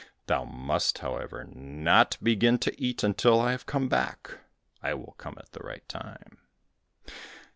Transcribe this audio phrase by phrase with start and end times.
[0.25, 4.31] Thou must, however, not begin to eat until I have come back,
[4.81, 6.39] I will come at the right time."